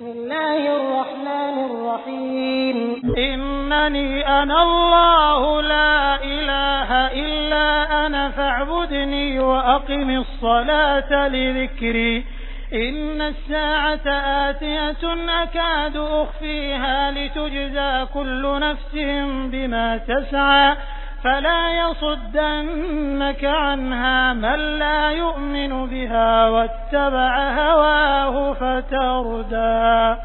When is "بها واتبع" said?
25.86-27.50